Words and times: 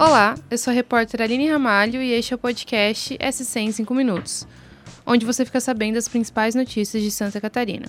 Olá, 0.00 0.34
eu 0.50 0.56
sou 0.56 0.70
a 0.70 0.74
repórter 0.74 1.20
Aline 1.20 1.50
Ramalho 1.50 2.00
e 2.00 2.12
este 2.12 2.32
é 2.32 2.34
o 2.34 2.38
podcast 2.38 3.18
SC 3.20 3.60
em 3.60 3.70
5 3.70 3.92
Minutos, 3.92 4.48
onde 5.04 5.26
você 5.26 5.44
fica 5.44 5.60
sabendo 5.60 5.98
as 5.98 6.08
principais 6.08 6.54
notícias 6.54 7.02
de 7.02 7.10
Santa 7.10 7.38
Catarina. 7.38 7.84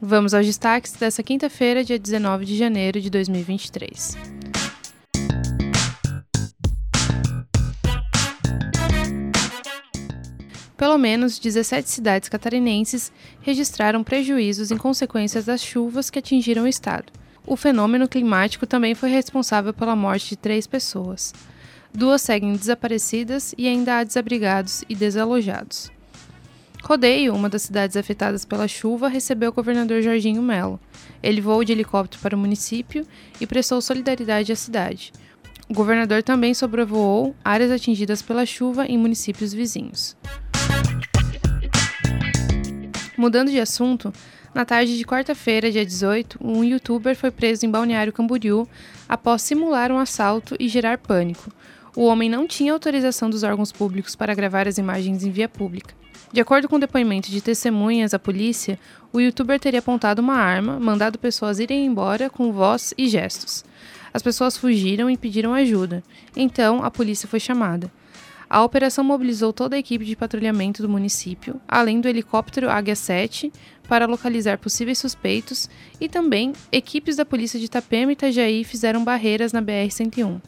Vamos 0.00 0.32
aos 0.32 0.46
destaques 0.46 0.92
dessa 0.92 1.22
quinta-feira, 1.22 1.84
dia 1.84 1.98
19 1.98 2.46
de 2.46 2.56
janeiro 2.56 2.98
de 2.98 3.10
2023. 3.10 4.16
Pelo 10.78 10.96
menos 10.96 11.38
17 11.38 11.90
cidades 11.90 12.30
catarinenses 12.30 13.12
registraram 13.42 14.02
prejuízos 14.02 14.70
em 14.70 14.78
consequência 14.78 15.42
das 15.42 15.62
chuvas 15.62 16.08
que 16.08 16.18
atingiram 16.18 16.64
o 16.64 16.68
estado. 16.68 17.12
O 17.50 17.56
fenômeno 17.56 18.06
climático 18.06 18.66
também 18.66 18.94
foi 18.94 19.08
responsável 19.08 19.72
pela 19.72 19.96
morte 19.96 20.28
de 20.28 20.36
três 20.36 20.66
pessoas. 20.66 21.32
Duas 21.94 22.20
seguem 22.20 22.52
desaparecidas 22.52 23.54
e 23.56 23.66
ainda 23.66 23.96
há 23.96 24.04
desabrigados 24.04 24.84
e 24.86 24.94
desalojados. 24.94 25.90
Rodeio, 26.84 27.34
uma 27.34 27.48
das 27.48 27.62
cidades 27.62 27.96
afetadas 27.96 28.44
pela 28.44 28.68
chuva, 28.68 29.08
recebeu 29.08 29.48
o 29.48 29.52
governador 29.54 30.02
Jorginho 30.02 30.42
Melo. 30.42 30.78
Ele 31.22 31.40
voou 31.40 31.64
de 31.64 31.72
helicóptero 31.72 32.20
para 32.20 32.36
o 32.36 32.38
município 32.38 33.06
e 33.40 33.46
prestou 33.46 33.80
solidariedade 33.80 34.52
à 34.52 34.56
cidade. 34.56 35.10
O 35.70 35.72
governador 35.72 36.22
também 36.22 36.52
sobrevoou 36.52 37.34
áreas 37.42 37.70
atingidas 37.70 38.20
pela 38.20 38.44
chuva 38.44 38.84
em 38.84 38.98
municípios 38.98 39.54
vizinhos. 39.54 40.14
Mudando 43.16 43.50
de 43.50 43.58
assunto, 43.58 44.12
na 44.54 44.64
tarde 44.64 44.96
de 44.96 45.04
quarta-feira, 45.04 45.70
dia 45.70 45.84
18, 45.84 46.38
um 46.42 46.64
youtuber 46.64 47.14
foi 47.14 47.30
preso 47.30 47.66
em 47.66 47.70
Balneário 47.70 48.12
Camboriú 48.12 48.66
após 49.08 49.42
simular 49.42 49.92
um 49.92 49.98
assalto 49.98 50.56
e 50.58 50.68
gerar 50.68 50.98
pânico. 50.98 51.52
O 51.94 52.04
homem 52.04 52.30
não 52.30 52.46
tinha 52.46 52.72
autorização 52.72 53.28
dos 53.28 53.42
órgãos 53.42 53.72
públicos 53.72 54.16
para 54.16 54.34
gravar 54.34 54.66
as 54.66 54.78
imagens 54.78 55.24
em 55.24 55.30
via 55.30 55.48
pública. 55.48 55.94
De 56.32 56.40
acordo 56.40 56.68
com 56.68 56.76
o 56.76 56.80
depoimento 56.80 57.30
de 57.30 57.40
testemunhas 57.40 58.12
à 58.12 58.18
polícia, 58.18 58.78
o 59.12 59.20
youtuber 59.20 59.58
teria 59.58 59.80
apontado 59.80 60.20
uma 60.20 60.34
arma, 60.34 60.78
mandado 60.78 61.18
pessoas 61.18 61.58
irem 61.58 61.86
embora 61.86 62.28
com 62.28 62.52
voz 62.52 62.92
e 62.98 63.08
gestos. 63.08 63.64
As 64.12 64.22
pessoas 64.22 64.56
fugiram 64.56 65.10
e 65.10 65.16
pediram 65.16 65.54
ajuda. 65.54 66.02
Então, 66.36 66.82
a 66.84 66.90
polícia 66.90 67.28
foi 67.28 67.40
chamada. 67.40 67.90
A 68.50 68.64
operação 68.64 69.04
mobilizou 69.04 69.52
toda 69.52 69.76
a 69.76 69.78
equipe 69.78 70.06
de 70.06 70.16
patrulhamento 70.16 70.80
do 70.80 70.88
município, 70.88 71.60
além 71.68 72.00
do 72.00 72.08
helicóptero 72.08 72.70
Águia 72.70 72.96
7, 72.96 73.52
para 73.86 74.06
localizar 74.06 74.56
possíveis 74.56 74.98
suspeitos, 74.98 75.68
e 76.00 76.08
também 76.08 76.54
equipes 76.72 77.16
da 77.16 77.26
polícia 77.26 77.58
de 77.58 77.66
Itapema 77.66 78.12
e 78.12 78.14
Itajaí 78.14 78.64
fizeram 78.64 79.04
barreiras 79.04 79.52
na 79.52 79.60
BR-101. 79.60 80.40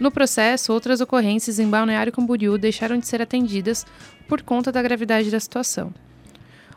No 0.00 0.10
processo, 0.10 0.72
outras 0.72 1.00
ocorrências 1.00 1.60
em 1.60 1.68
Balneário 1.68 2.12
Camboriú 2.12 2.58
deixaram 2.58 2.98
de 2.98 3.06
ser 3.06 3.22
atendidas 3.22 3.86
por 4.26 4.42
conta 4.42 4.72
da 4.72 4.82
gravidade 4.82 5.30
da 5.30 5.38
situação. 5.38 5.94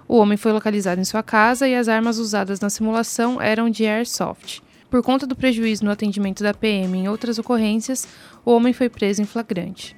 O 0.08 0.18
homem 0.18 0.38
foi 0.38 0.52
localizado 0.52 1.02
em 1.02 1.06
sua 1.06 1.24
casa 1.24 1.68
e 1.68 1.76
as 1.76 1.88
armas 1.88 2.20
usadas 2.20 2.60
na 2.60 2.70
simulação 2.70 3.42
eram 3.42 3.68
de 3.68 3.86
airsoft. 3.88 4.62
Por 4.90 5.02
conta 5.02 5.26
do 5.26 5.36
prejuízo 5.36 5.84
no 5.84 5.92
atendimento 5.92 6.44
da 6.44 6.54
PM 6.54 6.98
em 6.98 7.10
outras 7.10 7.40
ocorrências, 7.40 8.08
o 8.46 8.52
homem 8.52 8.72
foi 8.72 8.88
preso 8.90 9.22
em 9.22 9.26
flagrante. 9.26 9.98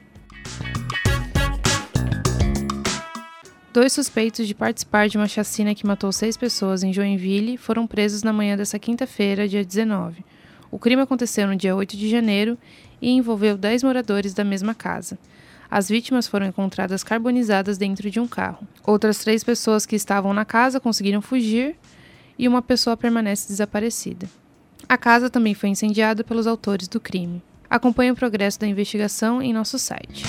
Dois 3.72 3.94
suspeitos 3.94 4.48
de 4.48 4.56
participar 4.56 5.08
de 5.08 5.18
uma 5.18 5.28
chacina 5.28 5.76
que 5.76 5.86
matou 5.86 6.12
seis 6.12 6.36
pessoas 6.36 6.84
em 6.84 6.92
Joinville 6.92 7.56
foram 7.56 7.86
presos 7.86 8.24
na 8.24 8.34
manhã 8.34 8.58
desta 8.58 8.80
quinta-feira, 8.80 9.48
dia 9.48 9.64
19. 9.64 10.26
O 10.72 10.78
crime 10.78 11.02
aconteceu 11.02 11.48
no 11.48 11.56
dia 11.56 11.76
8 11.76 11.96
de 11.96 12.10
janeiro 12.10 12.58
e 13.02 13.12
envolveu 13.12 13.58
dez 13.58 13.84
moradores 13.84 14.34
da 14.34 14.44
mesma 14.44 14.74
casa. 14.74 15.18
As 15.72 15.88
vítimas 15.88 16.28
foram 16.28 16.48
encontradas 16.48 17.04
carbonizadas 17.04 17.78
dentro 17.78 18.10
de 18.10 18.20
um 18.20 18.28
carro. 18.28 18.68
Outras 18.84 19.20
três 19.20 19.44
pessoas 19.44 19.86
que 19.86 19.96
estavam 19.96 20.34
na 20.34 20.44
casa 20.44 20.80
conseguiram 20.80 21.22
fugir 21.22 21.76
e 22.40 22.48
uma 22.48 22.62
pessoa 22.62 22.98
permanece 22.98 23.48
desaparecida. 23.48 24.28
A 24.88 24.98
casa 24.98 25.30
também 25.30 25.54
foi 25.54 25.70
incendiada 25.70 26.24
pelos 26.24 26.48
autores 26.48 26.88
do 26.88 27.00
crime. 27.00 27.42
Acompanhe 27.70 28.12
o 28.12 28.16
progresso 28.16 28.60
da 28.60 28.68
investigação 28.68 29.42
em 29.42 29.54
nosso 29.54 29.78
site. 29.78 30.24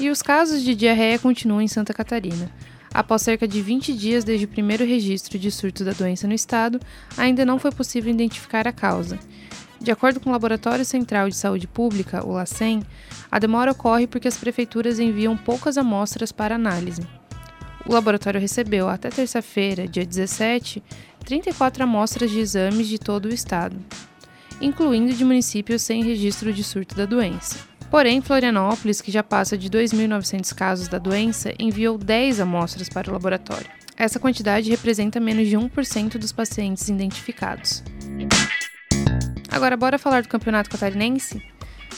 E 0.00 0.08
os 0.08 0.22
casos 0.22 0.62
de 0.62 0.74
diarreia 0.74 1.18
continuam 1.18 1.60
em 1.60 1.68
Santa 1.68 1.92
Catarina. 1.92 2.50
Após 2.94 3.20
cerca 3.20 3.46
de 3.46 3.60
20 3.60 3.92
dias 3.92 4.24
desde 4.24 4.46
o 4.46 4.48
primeiro 4.48 4.84
registro 4.84 5.38
de 5.38 5.50
surto 5.50 5.84
da 5.84 5.92
doença 5.92 6.26
no 6.26 6.32
estado, 6.32 6.80
ainda 7.18 7.44
não 7.44 7.58
foi 7.58 7.70
possível 7.70 8.10
identificar 8.10 8.66
a 8.66 8.72
causa. 8.72 9.18
De 9.78 9.90
acordo 9.90 10.20
com 10.20 10.30
o 10.30 10.32
Laboratório 10.32 10.84
Central 10.84 11.28
de 11.28 11.36
Saúde 11.36 11.66
Pública, 11.66 12.26
o 12.26 12.32
LACEN, 12.32 12.82
a 13.30 13.38
demora 13.38 13.72
ocorre 13.72 14.06
porque 14.06 14.28
as 14.28 14.38
prefeituras 14.38 14.98
enviam 14.98 15.36
poucas 15.36 15.76
amostras 15.76 16.32
para 16.32 16.54
análise. 16.54 17.02
O 17.88 17.92
laboratório 17.92 18.40
recebeu, 18.40 18.88
até 18.88 19.10
terça-feira, 19.10 19.86
dia 19.86 20.04
17, 20.04 20.82
34 21.24 21.84
amostras 21.84 22.30
de 22.30 22.40
exames 22.40 22.88
de 22.88 22.98
todo 22.98 23.26
o 23.26 23.34
estado, 23.34 23.76
incluindo 24.60 25.12
de 25.12 25.24
municípios 25.24 25.82
sem 25.82 26.02
registro 26.02 26.52
de 26.52 26.64
surto 26.64 26.96
da 26.96 27.06
doença. 27.06 27.58
Porém, 27.88 28.20
Florianópolis, 28.20 29.00
que 29.00 29.12
já 29.12 29.22
passa 29.22 29.56
de 29.56 29.70
2.900 29.70 30.52
casos 30.52 30.88
da 30.88 30.98
doença, 30.98 31.54
enviou 31.58 31.96
10 31.96 32.40
amostras 32.40 32.88
para 32.88 33.08
o 33.08 33.12
laboratório. 33.12 33.70
Essa 33.96 34.18
quantidade 34.18 34.68
representa 34.68 35.20
menos 35.20 35.48
de 35.48 35.56
1% 35.56 36.18
dos 36.18 36.32
pacientes 36.32 36.88
identificados. 36.88 37.84
Agora, 39.48 39.76
bora 39.76 39.98
falar 39.98 40.22
do 40.22 40.28
campeonato 40.28 40.68
catarinense? 40.68 41.40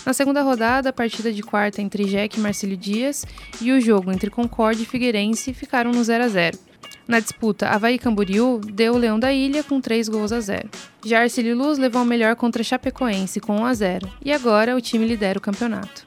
Na 0.04 0.12
segunda 0.12 0.42
rodada, 0.42 0.90
a 0.90 0.92
partida 0.92 1.32
de 1.32 1.42
quarta 1.42 1.82
entre 1.82 2.04
Jack 2.04 2.38
e 2.38 2.40
Marcílio 2.40 2.76
Dias 2.76 3.26
e 3.60 3.72
o 3.72 3.80
jogo 3.80 4.10
entre 4.12 4.30
Concorde 4.30 4.82
e 4.82 4.86
Figueirense 4.86 5.52
ficaram 5.52 5.90
no 5.90 6.02
0 6.02 6.24
a 6.24 6.28
0. 6.28 6.58
Na 7.06 7.20
disputa, 7.20 7.68
Havaí 7.68 7.98
Camboriú 7.98 8.60
deu 8.60 8.94
o 8.94 8.98
Leão 8.98 9.18
da 9.18 9.32
Ilha 9.32 9.62
com 9.62 9.80
3 9.80 10.08
gols 10.08 10.30
a 10.30 10.40
0. 10.40 10.68
Já 11.04 11.20
Arcílio 11.20 11.56
Luz 11.56 11.78
levou 11.78 12.02
o 12.02 12.04
melhor 12.04 12.36
contra 12.36 12.62
Chapecoense 12.62 13.40
com 13.40 13.60
1 13.60 13.64
a 13.64 13.74
0. 13.74 14.08
E 14.22 14.30
agora 14.30 14.76
o 14.76 14.80
time 14.80 15.06
lidera 15.06 15.38
o 15.38 15.42
campeonato. 15.42 16.06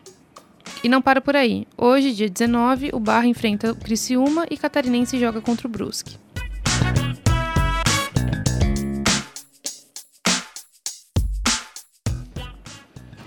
E 0.84 0.90
não 0.90 1.02
para 1.02 1.22
por 1.22 1.36
aí. 1.36 1.68
Hoje, 1.78 2.12
dia 2.12 2.30
19, 2.30 2.92
o 2.94 3.00
Barra 3.00 3.28
enfrenta 3.28 3.72
o 3.72 3.76
Criciúma 3.76 4.46
e 4.50 4.58
Catarinense 4.58 5.20
joga 5.20 5.42
contra 5.42 5.68
o 5.68 5.72
Brusque. 5.72 6.18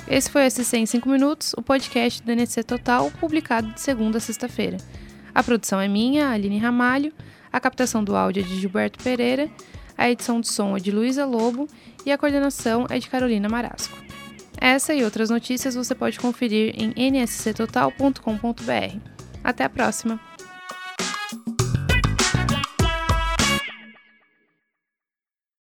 Esse 0.08 0.30
foi 0.30 0.46
o 0.46 0.50
SC 0.50 0.76
em 0.76 0.86
5 0.86 1.08
minutos, 1.08 1.54
o 1.56 1.62
podcast 1.62 2.22
do 2.22 2.30
NC 2.30 2.62
Total, 2.62 3.10
publicado 3.12 3.72
de 3.72 3.80
segunda 3.80 4.18
a 4.18 4.20
sexta-feira. 4.20 4.76
A 5.34 5.42
produção 5.42 5.80
é 5.80 5.88
minha, 5.88 6.28
Aline 6.28 6.58
Ramalho, 6.58 7.12
a 7.50 7.58
captação 7.58 8.04
do 8.04 8.14
áudio 8.14 8.42
é 8.42 8.46
de 8.46 8.60
Gilberto 8.60 9.02
Pereira, 9.02 9.48
a 9.96 10.10
edição 10.10 10.40
de 10.40 10.48
som 10.48 10.76
é 10.76 10.80
de 10.80 10.90
Luísa 10.90 11.24
Lobo 11.24 11.66
e 12.04 12.12
a 12.12 12.18
coordenação 12.18 12.86
é 12.90 12.98
de 12.98 13.08
Carolina 13.08 13.48
Marasco. 13.48 13.96
Essa 14.60 14.94
e 14.94 15.02
outras 15.04 15.30
notícias 15.30 15.74
você 15.74 15.94
pode 15.94 16.18
conferir 16.18 16.74
em 16.76 16.92
nsctotal.com.br. 17.10 18.98
Até 19.42 19.64
a 19.64 19.68
próxima! 19.68 20.33